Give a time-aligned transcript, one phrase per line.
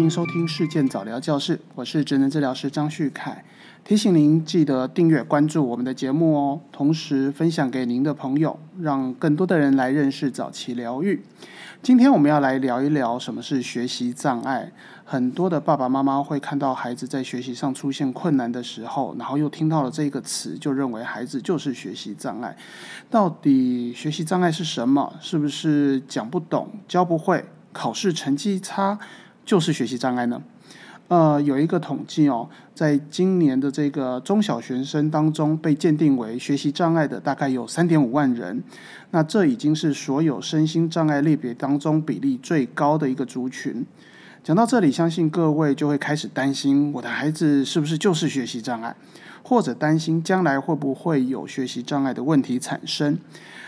[0.00, 3.44] 欢迎收听事件早疗教室，我是职能治疗师张旭凯。
[3.84, 11.22] 提醒您记得订阅关注我们的节目哦，同时分享给您的朋友，让更多的人来认识早期疗愈。
[11.82, 14.72] 今天我们要来聊一聊什么是学习障碍。
[15.04, 22.56] 很多的爸爸妈妈会看到孩子在学习上出现困难的时候，然后又听到了这个词，就认为孩子就是学习障碍。
[23.10, 25.12] 到底学习障碍是什么？
[25.20, 28.98] 是不是讲不懂、教不会、考试成绩差
[29.44, 30.42] 就是学习障碍呢？
[31.08, 38.62] 呃，有一个统计哦，在今年的这个中小学生当中，被鉴定为学习障碍的大概有三点五万人。
[39.10, 43.84] 那这已经是所有身心障碍类别当中比例最高的一个族群。
[44.44, 48.94] 讲到这里，相信各位就会开始担心，我的孩子是不是就是学习障碍，
[49.42, 53.18] 或者担心将来会不会有学习障碍的问题产生。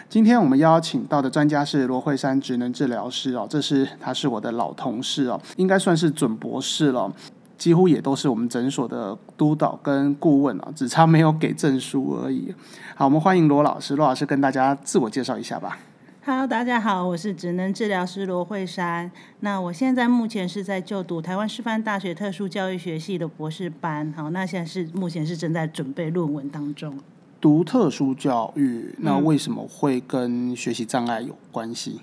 [0.09, 7.11] 今天我们邀请到的专家是罗慧珊职能治疗师哦，这是他是我的老同事哦，应该算是准博士了，
[7.57, 12.55] 几乎也都是我们诊所的督导跟顾问啊，只差没有给证书而已。
[12.95, 15.79] 好，我们欢迎罗老师，罗老师跟大家自我介绍一下吧。
[16.25, 19.11] Hello，大家好，我是职能治疗师罗慧珊。
[19.41, 24.13] 那我现在目前是在就读台湾师范大学特殊教育学系的博士班。
[24.15, 26.97] 好，那现在是目前是正在准备论文当中。
[27.43, 32.01] 读特殊教育，那为什么会跟学习障碍有关系？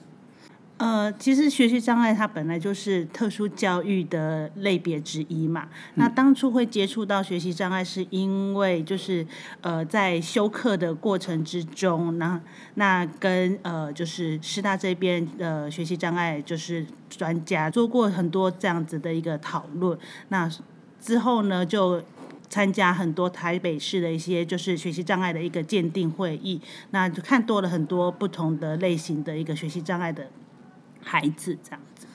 [0.75, 5.69] 呃，其实学习障碍它本来就是特殊教育的类别之一嘛。
[5.95, 9.25] 那当初会接触到学习障碍，是因为就是
[9.61, 12.39] 呃在修课的过程之中，那
[12.75, 19.97] 那跟呃就是师大这边的学习障碍就是专家做过很多这样子的一个讨论。
[20.27, 20.49] 那
[21.01, 22.01] 之后呢，就
[22.49, 26.59] 参加很多台北市的一些就是学习障碍的一个鉴定会议，
[26.91, 30.27] 那就看多了很多不同的类型的一个学习障碍的。
[31.01, 32.05] 孩子这样子，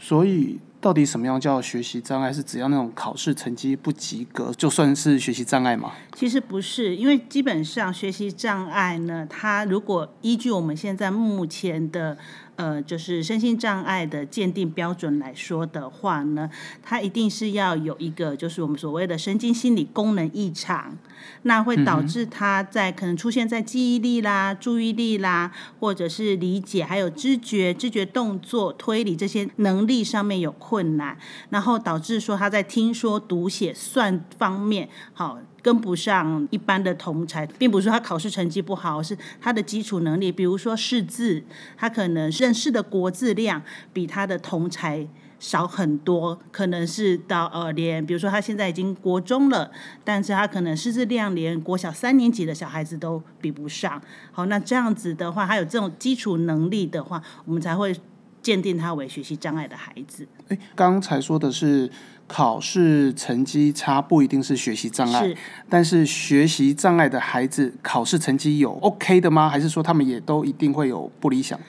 [0.00, 2.32] 所以到底什么样叫学习障碍？
[2.32, 5.92] 是只要那种考试成绩不及格，就算是学习障碍吗？
[6.14, 12.16] 其实不是，因为基本上学习障碍呢，它如果依据我们现在目前的。
[12.56, 16.48] 呃，就是身心障碍的鉴定标准来说的话呢，
[16.82, 20.96] 它一定是要有一个，就是我们所谓的神经心理功能异常，
[21.42, 25.50] 那会导致他在可能出现在记忆力啦、注意力啦，
[25.80, 31.18] 或者是理解、还有知觉、知觉动作、推理这些能力上面有困难，
[31.50, 35.38] 然后导致说他在听说读写算方面好。
[35.64, 41.42] 跟不上一般的同才，并不是说他考试成绩不好，是他的基础能力，比如说识字，
[41.74, 45.08] 他可能认识的国字量比他的同才
[45.38, 49.70] 少很多，可能是到呃连，比如说他现在已经国中了，
[50.04, 53.98] 但是他可能识字量连国小三年级的小孩子都比不上。
[54.32, 57.96] 好，那这样子的话，他有这种基础能力的话，我们才会
[58.44, 60.28] 鉴定他为学习障碍的孩子。
[60.50, 61.90] 诶，刚才说的是。
[62.26, 65.36] 考试成绩差不一定是学习障碍，
[65.68, 69.46] 但是学习障碍的孩子考试成绩有 OK 的吗？
[69.46, 71.60] 还是说他们也都一定会有不理想？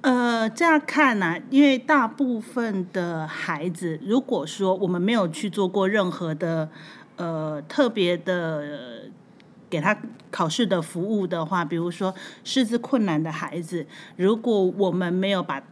[0.00, 6.70] 呃，这样看呢，因为大部分的孩子，如果说我们没有去做过任何的
[7.16, 9.10] 呃特别的
[9.68, 9.94] 给他
[10.30, 13.86] 考试的服务的话，比如说识字困难的孩子，
[14.16, 15.62] 如果我们没有把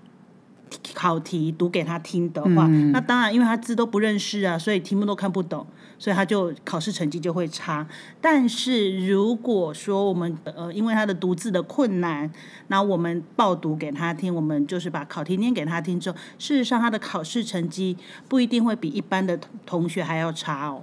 [0.95, 5.67] 考题读给他听的话，那当然，因为他字都不认识啊，所以题目都看不懂，
[5.99, 7.87] 所以他就考试成绩就会差。
[8.21, 12.31] 但是如果说我们呃，因为他的读字的困难，
[12.69, 17.97] 那我们报读给他听，我们就是把考题念给他听之后，事实上他的考试成绩
[18.29, 20.83] 不一定会比一般的同学还要差哦。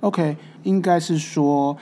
[0.00, 1.76] OK，应该是说，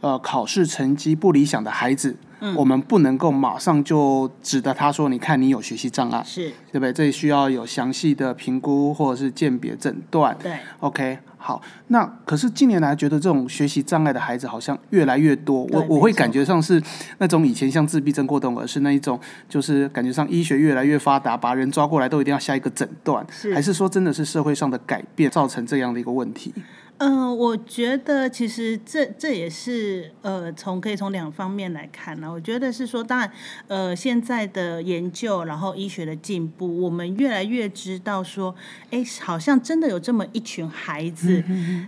[0.00, 2.16] 呃，考试成绩不理想的孩子。
[2.56, 6.90] 我们不能够马上就指的他说，你看你有学习障碍，是对不对？
[6.90, 10.34] 这需要有详细的评估或者是鉴别诊断。
[10.42, 11.60] 对，OK，好。
[11.88, 16.82] 那可是近年来觉得这种学习障碍的孩子好像越来越多，我我会感觉上是
[17.18, 23.22] 那种以前像自闭症过动儿是那一种，就是感觉上医学越来越发达，把人抓过来都一定要下一个诊断，
[23.52, 26.54] 还是说真的是社会上的改变造成这样的一个问题？
[27.00, 32.30] 嗯，我觉得其实这这也是呃，从可以从两方面来看呢。
[32.30, 33.32] 我觉得是说，当然，
[33.68, 38.54] 呃，现在的研究，然后医学的进步，我们越来越知道说，
[38.90, 41.42] 哎，好像真的有这么一群孩子，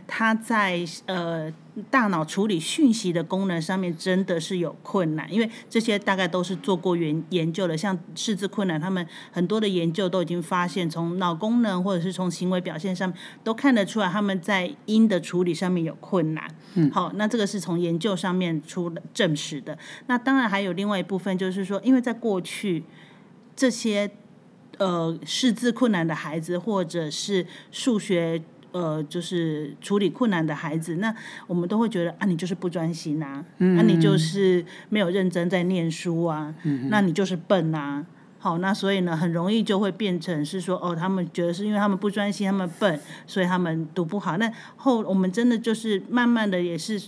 [0.07, 1.53] 他在呃。
[1.91, 16.47] 大脑处理讯息的功能上面真的是有困难，因为这些大概都是做过研研究的，像识字困难，他们很多的研究都已经发现，从脑功能或者是从行为表现上都看得出来，他们在音的处理上面有困难。
[16.75, 19.79] 嗯，好，那这个是从研究上面出证实的。
[20.09, 22.85] 那当然还有另外一部分，就是说，因为在过去
[23.57, 24.11] 这些。
[24.79, 28.43] 呃识字困难的孩子，或者是数学
[28.73, 31.15] 呃就是处理困难的孩子，那
[31.47, 36.55] 我们都会觉得啊，你就是不专心啊，那、你就是没有认真在念书啊，
[36.89, 38.05] 那你就是笨啊。
[38.39, 44.37] 好，那所以呢，很容易就会变成是说，哦，他们觉得是因为他们不专心，他们笨，所以他们读不好。
[44.37, 47.01] 那后我们真的就是慢慢的也是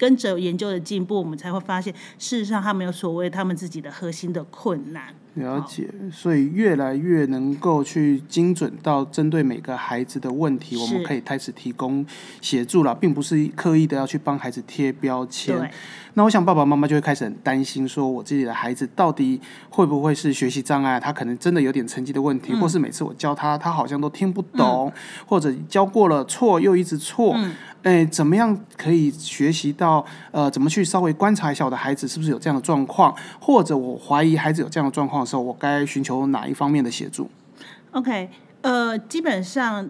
[0.00, 5.14] 跟着研究的进步，我们才会发现，事实上他们有所谓他们自己的核心的困难。
[5.34, 12.04] 了解，所以越来越能够去精准到针对每个孩子的问题，我们可以开始提供
[12.40, 15.70] 协助了，并不是刻意的要去帮孩子贴标签。
[16.14, 20.98] 那我想爸爸妈妈就会开始很担心，说我自己的孩子到底会不会是学习障碍？
[20.98, 24.92] 他可能真的有点成绩的问题，或是每次我教他，他好像都听不懂，
[25.26, 27.36] 或者教过了错又一直错。
[27.82, 37.30] 哎，怎么样可以学习到呃，怎么去稍微观察一下我的孩子是不是有这样的状况，或者我怀疑孩子有这样的状况的时候，我该寻求哪一方面的协助
[37.92, 38.28] ？OK，
[38.62, 39.88] 呃，基本上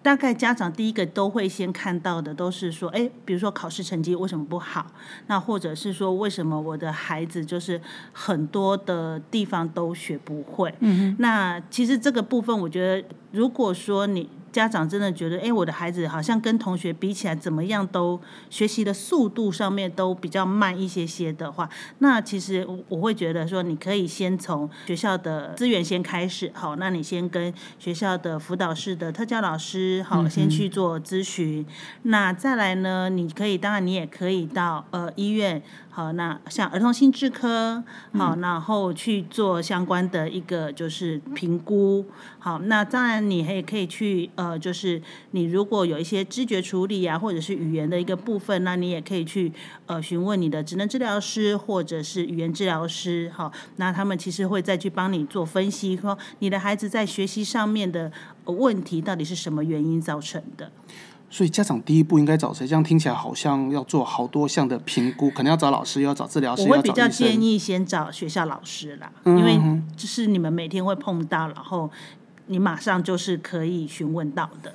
[0.00, 4.86] 大概家长第一个都会先看到的都是说，哎，比如说考试成绩为什么不好？
[5.26, 7.80] 那或者是说为什么我的孩子就是
[8.12, 10.72] 很多的地方都学不会？
[10.80, 14.28] 嗯那其实这个部分，我觉得如果说你
[14.58, 18.20] 家长真的觉得，哎，我的孩子好像跟同学比起来，怎么样都
[18.50, 21.70] 学习的速度上面都比较慢一些些的话，
[22.00, 31.64] 那其实我我会觉得说，你可以先从学校的资源先开始，好，那你先跟学校的辅导室的特教老师，好，先去做咨询。
[32.02, 35.62] 那再来呢，你可以，当然你也可以到呃医院，
[35.98, 42.06] 好，那像儿童心智科，好，然后去做相关的一个就是评估，
[42.38, 45.02] 好，那当然你也可以去呃，就是
[45.32, 49.52] 你如果有一些知觉处理啊，或者是语言的一个部分，那你也可以去
[49.86, 58.12] 呃询问你的职能治疗师或者是语言治疗师，好，那他们其实会再去帮你做分析，说你的孩子在学习上面的
[58.44, 60.70] 呃问题到底是什么原因造成的。
[61.30, 62.66] 所以家长第一步应该找谁？
[62.66, 67.06] 这样听起来好像要做好多项的评估，可能要找老师，又要找治疗师，我会比较。
[67.06, 69.60] 建议先找学校老师啦，因为
[69.96, 71.90] 就是你们每天会碰到，然后
[72.46, 74.72] 你马上就是可以询问到的。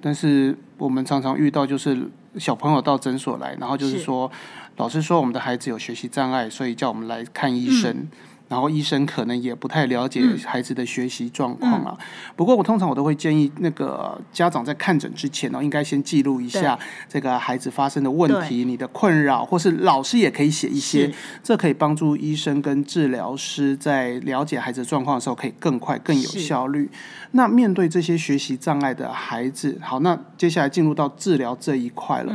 [0.00, 4.30] 但是我们常常遇到就是小朋友到诊所来，然后就是是说，
[4.76, 7.90] 老师说我们的孩子有学习障碍，所以叫我们来看医生。
[7.90, 8.08] 嗯
[8.50, 11.96] 然后医生可能也不太了解孩子的学习状况啊。
[12.34, 16.76] 不过我通常我都会建议那个家长在看诊之前呢，应该先记录一下
[17.08, 21.14] 这个孩子发生的问题、你的困扰，或是老师也可以写一些，
[21.44, 26.90] 这可以帮助医生跟治疗师在了解孩子的状况的时候，可以更快、更有效率。
[27.30, 32.34] 那面对这些学习障碍的孩子，好，那接下来进入到治疗这一块了。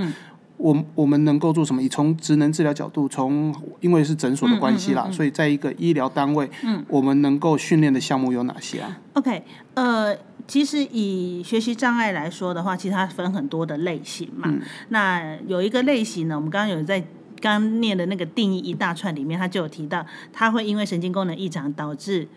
[0.57, 1.81] 我我们能够做什么？
[1.81, 6.49] 以从职能治疗角度，从因为是诊所的关系啦，所以在一个医疗单位，
[6.87, 9.43] 我们能够训练的项目有哪些啊？OK，
[9.73, 10.15] 呃，
[10.47, 14.53] 其实以学习障碍来说的话，其实它分很多的类型嘛。
[14.89, 16.99] 那有一个类型呢，我们刚刚有在
[17.41, 22.27] 刚刚念的那个定义一大串里面，它就有提到，它会因为神经功能异常导致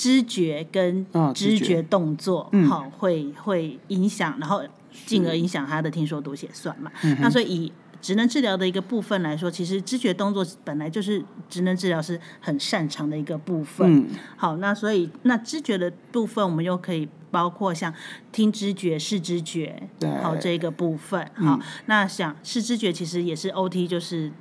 [0.00, 4.62] 知觉跟啊知觉动作，好、会会影响，然后
[5.04, 6.90] 进而影响他的听说读写算嘛。
[7.20, 13.98] 那所以以职能治疗的一个部分来说，其实知觉动作本来就是职能治疗师很擅长的一个部分。
[13.98, 14.06] 嗯
[14.38, 17.92] 好，那所以那知觉的部分，我们又可以包括像
[18.32, 19.82] 听知觉、视知觉，
[20.22, 21.30] 好这个部分。
[21.34, 24.32] 好，那想视知觉其实也是 OT，就是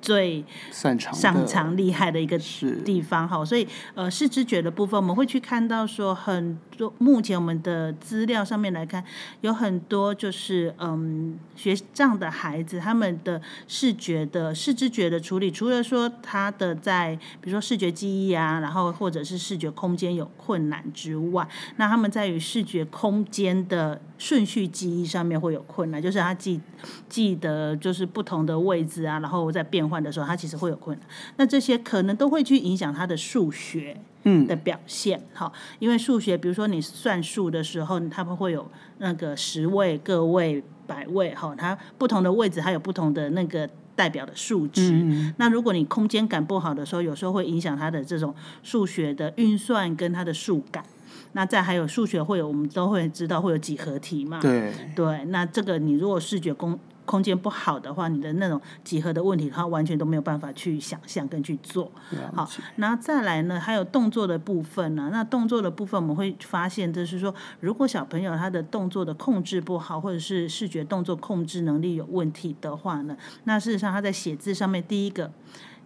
[0.00, 2.38] 最擅长擅长厉害的一个
[2.84, 9.02] 地方哈，所以呃视知觉的部分，我们会去看到说很多目前我们的资料上面来看，
[9.40, 26.60] 有很多就是嗯学障的孩子，他们的视觉的视知觉的处理，除了说他的在比如说视觉记忆啊，然后或者是视觉空间有困难之外，那他们在于视觉空间的顺序记忆上面会有困难，就是他记
[27.08, 31.08] 记得就是不同的位置啊，然后在变换的时候，他其实会有困难。
[31.36, 35.20] 那这些可能都会去影响他的数学嗯的表现。
[35.34, 38.68] 好，因为数学，比如说你算数的时候，他们会有
[38.98, 43.68] 那个十位、个位、百位，哈，它不同的位置还有不同的那个。
[43.96, 50.84] 代表的数值，那如果你空间感不好的时候，有时候会影响他的这种数学的运算跟他的数感。
[51.32, 54.40] 那再还有数学会有，我们都会知道会有几何题嘛？
[54.40, 61.90] 对，对，那这个你如果视觉空空间不好的话，你的那种几何的问题，它完全都没有办法去想象跟去做。
[62.34, 75.30] 好了解，然后再来呢，还有动作的部分呢、那动作的部分，我们会发现，就是说，如果小朋友他的动作的控制不好，或者是视觉动作控制能力有问题的话呢，那事实上他在写字上面，第一个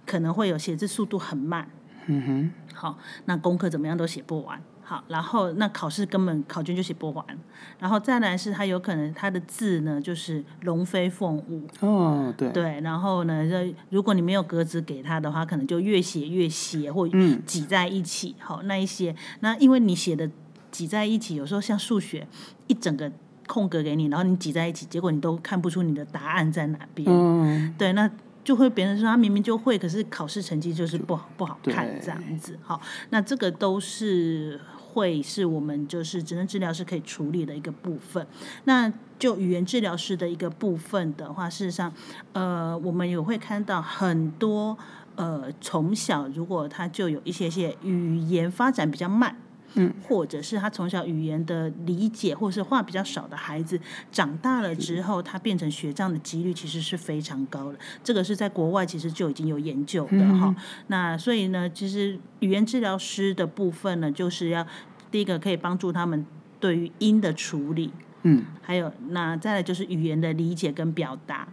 [0.06, 1.68] 可能会有写字速度很慢。
[2.10, 4.60] 嗯哼，好，那功课怎么样都写不完。
[4.82, 7.24] 好，然后那考试根本考卷就写不完，
[7.78, 18.34] 然后再来是他有可能他的字呢就是龙飞凤舞，哦，对，对，然后呢，这如果你没有格子给他的话，可能就越写越斜或嗯挤在一起。
[18.40, 20.28] 好，那一些那因为你写的
[20.72, 22.26] 挤在一起，有时候像数学
[22.66, 23.12] 一整个
[23.46, 27.06] 空格给你，然后你挤在一起，结果你都看不出你的答案在哪边。
[27.08, 28.10] 嗯，对，那
[28.42, 32.58] 就会别人说他明明就会，可是考试成绩就是不好不好看这样子。
[32.62, 32.80] 好，
[33.10, 38.26] 那这个都是会是我们就是职能治疗师可以处理的一个部分。
[38.64, 41.92] 那就语言治疗师的一个部分的话，事实上，
[42.32, 44.76] 呃，我们也会看到很多
[45.16, 49.36] 呃从小如果他就有一些些语言发展比较慢。
[49.74, 57.78] 嗯，或者是他从小语言的理解，或者是话比较少的孩子，长大了之后，他变成学障的几率其实是非常高的。
[58.02, 60.54] 这个是在国外其实就已经有研究的哈、
[60.88, 64.66] 那所以呢，其实语言治疗师的部分呢，就是要
[65.10, 66.26] 第一个可以帮助他们
[66.58, 71.48] 对于音的处理，嗯，还有那再来就是语言的理解跟表达。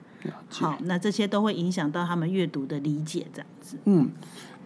[0.50, 3.78] 好，那这些都会影响到他们阅读的理解，这样子。
[3.86, 4.10] 嗯，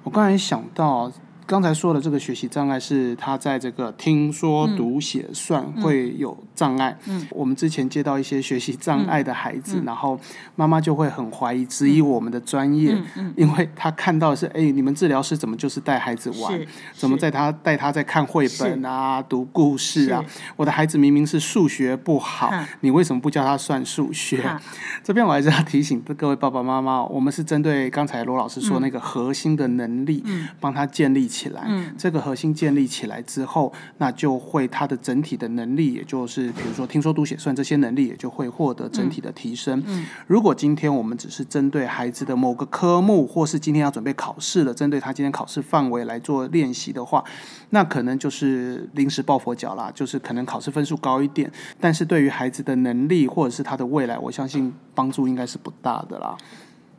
[0.03, 1.11] 我刚才想到，
[1.45, 6.97] 刚才说的这个学习障碍是他在这个听说读写算会有障碍。
[7.07, 10.19] 嗯，我们之前接到一些学习障碍的孩子，然后
[10.55, 16.59] 妈妈就会很怀疑、质疑我们的专业，嗯因为他看到的是，哎，你们治疗师怎么就是带孩子玩，
[16.93, 20.23] 怎么在他带他在看绘本啊、读故事啊？
[20.55, 24.43] 我的孩子明明是数学不好，你为什么不教他算数学？
[25.03, 30.23] 这边我还是要提醒各位爸爸妈妈，我们是针对刚才罗老师说那个核心的能力，
[30.59, 31.65] 帮他建立起来。
[31.97, 39.81] 这个核心建立起来之后，那就会他的整体的能力，也就是比如说听说读写算这些能力，也就会获得整体的提升。
[40.27, 47.23] 如果今天我们只是针对孩子的某个科目，或是今天要准备考试的，针对他今天考试范围来做练习的话，
[47.69, 56.35] 那可能就是临时抱佛脚啦，就是可能考试分数高一点，但是对于孩子的能力或者是他的未来，我相信帮助应该是不大的啦。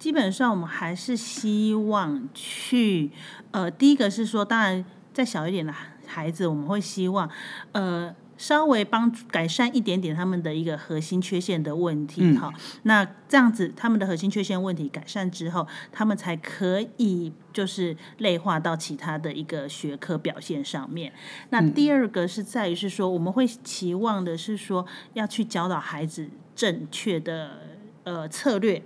[0.03, 3.13] 基本上我们还是希望去，
[3.53, 5.73] 呃，第一个是说，当然再小一点的
[6.05, 7.31] 孩子，我们会希望，
[7.71, 8.13] 呃。
[8.39, 21.13] 稍微帮改善一点点他们的一个核心缺陷的问题，哈、那这样子他们的核心缺陷问题改善之后，他们才可以就是类化到其他的一个学科表现上面。
[21.51, 27.61] 那第二个是在于是说，我们会期望的是说，要去教导孩子正确的
[28.03, 28.83] 呃策略。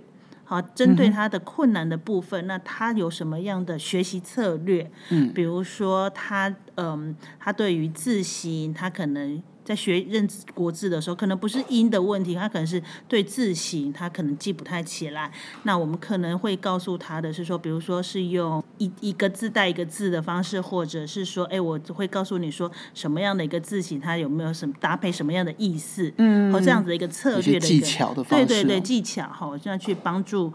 [0.49, 4.89] 好，针对他的困难的部分，那他有什么样的学习策略？
[5.09, 15.29] 嗯，比如说他，嗯，他对于字形，他可能在学认字国字的时候，可能不是音的问题，他可能是对字形，他可能记不太起来。
[15.63, 30.53] 那我们可能会告诉他的是说，比如说是用一一个字带一个字的方式，或者是说，哎，我会告诉你说什么样的一个字形，它有没有什么搭配什么样的意思，嗯，和这样子的一个策略的一个技巧的方式对对对，哦技巧哈，这样去帮助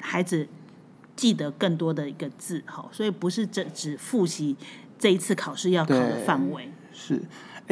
[0.00, 0.46] 孩子
[1.16, 4.56] 记得更多的一个字哈，所以不是只只复习
[5.00, 6.68] 这一次考试要考的范围。
[6.94, 7.20] 是，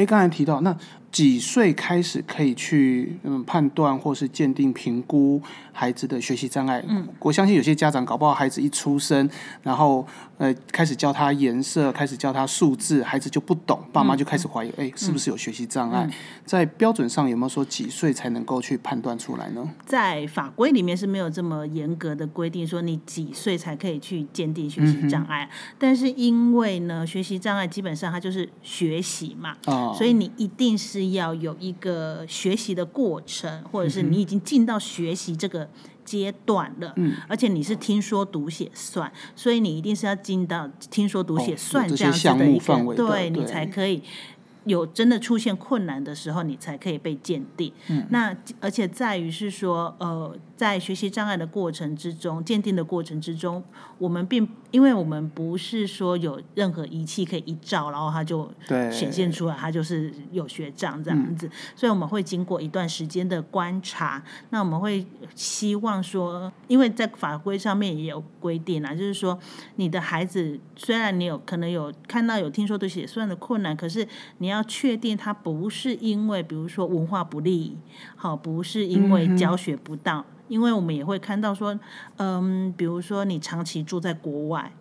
[0.01, 0.75] 哎，刚才提到那
[1.11, 5.41] 几岁开始可以去嗯判断或是鉴定评估
[5.73, 6.83] 孩子的学习障碍？
[6.87, 9.29] 嗯，我相信有些家长搞不好孩子一出生，
[9.61, 16.09] 然后呃开始教他颜色，开始教他数字，孩子就不懂，爸妈就开始怀疑，哎、是不是有学习障碍？
[16.45, 19.67] 在标准上有没有说几岁才能够去判断出来呢？
[19.85, 25.49] 在法规里面是没有这么严格的规定，说你几岁才可以去鉴定学习障碍。
[25.77, 35.67] 但是因为呢，学习障碍基本上它就是学习嘛，啊、所以你一定是要有一个学习的过程，或者是你已经进到学习这个
[36.05, 44.03] 阶段了，嗯，而且你是听说读写算，所以你一定是要进到听说读写哦算这样子的一个，对你才可以。
[44.65, 47.73] 有真的出现困难的时候，你才可以被鉴定。
[47.87, 53.63] 嗯、那而且在于是说，呃，在学习障碍的过程之中，鉴定的过程之中，
[53.97, 61.49] 我们并因为我们不是说有任何仪器可以一照，然后它就对显现出来，它就是有学障这样子。
[61.75, 69.37] 所以我们会经过一段时间的观察，那我们会希望说，因为在法规上面也有规定啊，就是说
[69.77, 77.77] 你的孩子虽然你有可能有看到有听说读写算的困难，可是你要确定他不是因为比如说文化不利，
[78.15, 81.79] 好，不是因为教学不当，因为我们也会看到说，
[82.17, 84.71] 嗯，比如说你长期住在国外。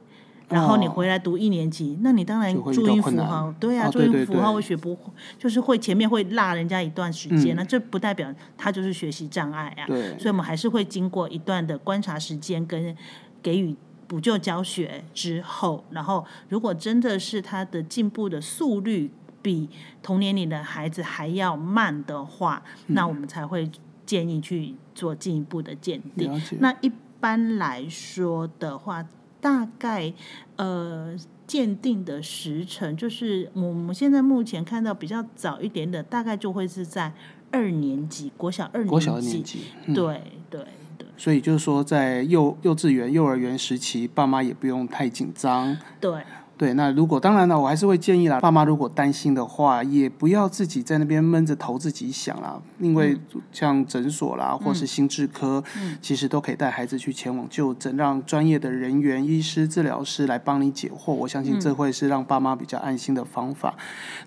[0.49, 4.99] 然后你回来读一年级，那你当然注音符号，对啊，哦注音符号会学不，
[5.39, 7.59] 就是会前面会落人家一段时间，嗯。
[7.59, 9.87] 那这不代表他就是学习障碍啊。
[9.87, 10.19] 对。
[10.19, 12.97] 所以我们还是会经过一段的观察时间跟
[13.41, 13.77] 给予
[14.09, 19.09] 补救教学之后，然后如果真的是他的进步的速率
[19.43, 19.69] 比
[20.03, 23.71] 同年龄的孩子还要慢的话，那我们才会
[24.05, 26.41] 建议去做进一步的鉴定。
[26.59, 29.07] 那一般来说的话，
[29.41, 30.13] 大概
[30.57, 31.17] 呃
[31.47, 37.13] 鉴定的时程，就是我们现在目前看到比较早一点的，大概就会是在
[37.51, 39.61] 二年级，国小二国小二年级。
[39.87, 40.65] 对对
[40.97, 45.77] 对所以就是说，在幼幼稚园、幼儿园时期，爸妈也不用太紧张。
[46.01, 46.23] 对，
[46.61, 53.19] 对，那如果当然了，我还是会建议啦，爸妈如果担心的话，也不要自己在那边闷着头自己想啦，因为
[53.51, 55.65] 像诊所啦，或是心智科，
[56.03, 61.15] 其实都可以带孩子去前往就诊，让专业的人员、医师、治疗师来帮你解惑。
[61.15, 63.75] 我相信这会是让爸妈比较安心的方法。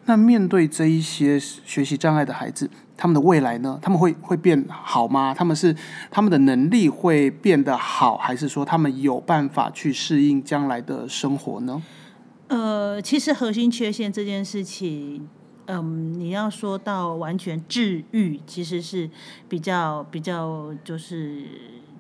[0.06, 3.78] 那面对这一些学习障碍的孩子，他们的未来呢？
[3.80, 5.36] 他们会会变好吗？
[5.38, 5.76] 他们是
[6.10, 11.80] 他们的能力会变得好，还是说他们有办法去适应将来的生活呢？
[12.48, 15.28] 呃，其实核心缺陷这件事情，
[15.66, 19.10] 嗯，你要说到完全治愈，其实是
[19.50, 21.44] 比较比较就是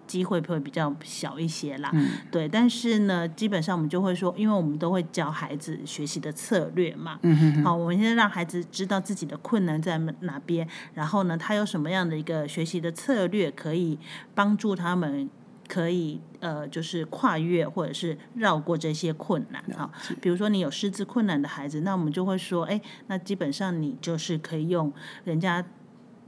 [0.05, 1.91] 机会会比较小一些啦。
[2.29, 7.17] 对，但是呢，基本上我们就会说，因为我们都会教孩子学习的策略嘛。
[7.23, 13.97] 嗯哼哼，好，我们现在让孩子知道自己的困难在哪边，然后呢，他有什么样的一个学习的策略可以
[14.35, 15.29] 帮助他们。
[15.73, 19.89] 可以呃，就是跨越或者是绕过这些困难啊。
[20.21, 25.65] 比如说你有识字困难的孩子，那我们就会说，哎，那基本上你就是可以用人家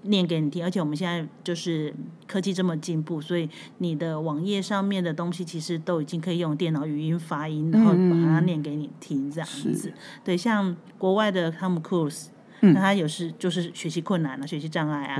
[0.02, 1.94] 念给你听，而且我们现在就是
[2.26, 3.48] 科技这么进步，所以
[3.78, 9.94] 你的网页上面的东西其实都已经可以用电脑语音发音，然后把它念给你听，这样子。
[10.24, 11.80] 对，像国外的汤姆·
[12.62, 15.18] 那他有时就是学习困难啊，学习障碍啊，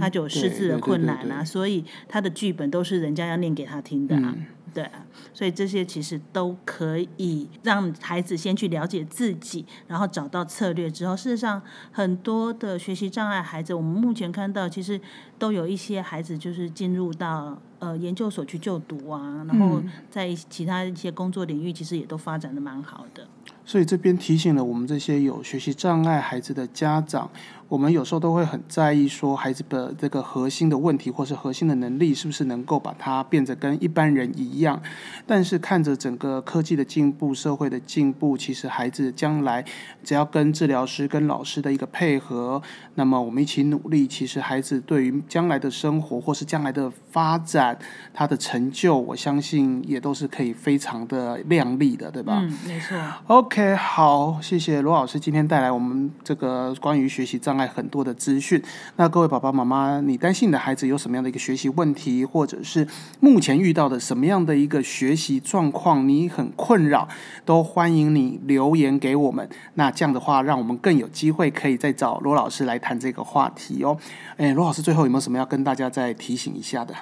[0.00, 4.34] 他就有识字的困难啊，所以他的剧本都是人家要念给他听的啊，
[4.74, 15.00] 对啊，所以这些其实都可以让孩子先去了解自己，然后找到策略之后，事实上很多的学习障碍孩子，我们目前看到其实
[15.38, 23.26] 都有一些孩子就是进入到呃研究所去就读啊，然后在其他一些工作领域，其实也都发展的蛮好的。
[23.64, 27.30] 所以这边提醒了我们这些有学习障碍孩子的家长，
[27.68, 34.80] 我们有时候都会很在意说孩子的这个核心的问题或是核心的能力是不是能够把它变得跟一般人一样。
[35.26, 39.64] 但是看着整个科技的进步、社会的进步，其实孩子将来
[40.04, 42.62] 只要跟治疗师、跟老师的一个配合，
[42.94, 47.76] 那么我们一起努力，其实孩子对于将来的生活或是将来的发展，
[48.14, 52.38] 他的成就，我相信也都是可以非常的亮丽的，对吧？
[52.40, 52.96] 嗯，没错。
[53.26, 53.48] OK。
[53.48, 58.62] OK，好，谢谢罗老师今天带来我们这个关于学习障碍很多的资讯。
[58.96, 62.86] 那各位爸爸妈妈，你担心你的孩子有什么样的一个学习问题，或者是
[63.20, 67.06] 目前遇到的什么样的一个学习状况，你很困扰，
[67.44, 69.48] 都欢迎你留言给我们。
[69.74, 73.96] 那这样的话，让我们更有机会可以再找罗老师来谈这个话题哦。
[74.38, 76.94] 哎，罗老师最后有没有什么要跟大家再提醒一下的？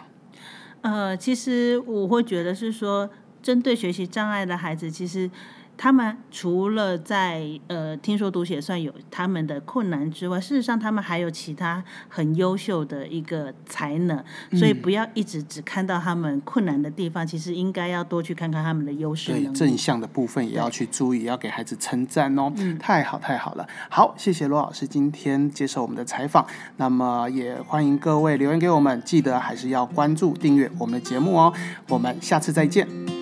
[0.81, 3.09] 呃，其实我会觉得是说，
[3.41, 5.31] 针对学习障碍的孩子，其实。
[5.77, 22.53] 他们除了在呃听说读写算有他们的困难之外，事实上他们还有其他很优秀的一个才能，所以不要一直只看到他们困难的地方，其实应该要多去看看他们的优势对正向的部分也要去注意，要给孩子称赞哦。
[22.57, 26.47] 嗯太好太好了，好，谢谢罗老师今天接受我们的采访。
[26.77, 31.53] 那么也欢迎各位留言给我们，记得还是要关注订阅我们的节目哦。
[31.89, 33.16] 我们下次再见。